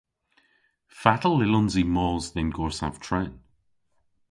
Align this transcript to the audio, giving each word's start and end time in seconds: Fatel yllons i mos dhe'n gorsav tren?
Fatel 1.01 1.35
yllons 1.45 1.73
i 1.81 1.83
mos 1.95 2.25
dhe'n 2.33 2.49
gorsav 2.55 2.95
tren? 3.05 3.31